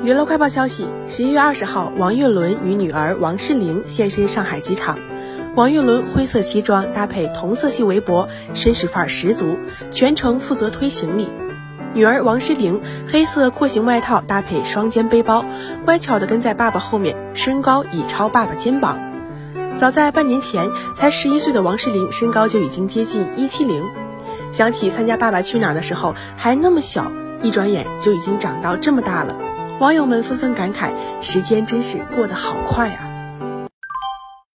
[0.00, 4.96] 娱乐快报消息：十一月二十号，王岳伦与女儿王诗龄现身上海机场。
[5.56, 9.58] 王岳伦灰色西装搭配同色系围脖，绅士范儿十足，
[9.90, 11.28] 全程负责推行李。
[11.94, 15.44] 女儿王诗龄黑色廓形外套搭配双肩背包，
[15.84, 19.00] 乖巧地跟在爸爸后面，身高已超爸爸肩膀。
[19.78, 23.82] 早在半年前，才十一岁的王诗龄身高就已经接近一七零。
[24.52, 27.10] 想起参加《爸爸去哪儿》的时候还那么小，
[27.42, 29.34] 一转眼就已经长到这么大了。
[29.80, 30.90] 网友们纷纷感慨：
[31.20, 33.07] 时间真是过得好快啊！